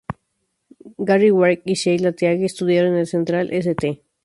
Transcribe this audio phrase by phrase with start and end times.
[0.97, 4.01] Gary Wright y Sheila Teague estudiaron en el Central St.